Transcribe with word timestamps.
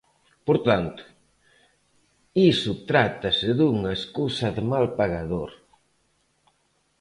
Por 0.45 0.57
tanto, 0.67 1.03
iso 2.51 2.71
trátase 2.89 3.47
dunha 3.59 3.91
escusa 3.99 4.47
de 4.55 4.63
mal 4.71 4.85
pagador. 4.99 5.51